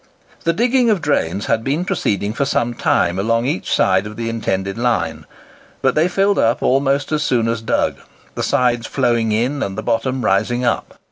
The 0.45 0.51
digging 0.53 0.89
of 0.89 0.99
drains 0.99 1.45
had 1.45 1.63
been 1.63 1.85
proceeding 1.85 2.33
for 2.33 2.43
some 2.43 2.73
time 2.73 3.19
along 3.19 3.45
each 3.45 3.71
side 3.71 4.07
of 4.07 4.15
the 4.15 4.29
intended 4.29 4.75
line; 4.75 5.27
but 5.83 5.93
they 5.93 6.07
filled 6.07 6.39
up 6.39 6.63
almost 6.63 7.11
as 7.11 7.21
soon 7.21 7.47
as 7.47 7.61
dug, 7.61 7.97
the 8.33 8.41
sides 8.41 8.87
flowing 8.87 9.31
in, 9.31 9.61
and 9.61 9.77
the 9.77 9.83
bottom 9.83 10.25
rising 10.25 10.65
up. 10.65 10.95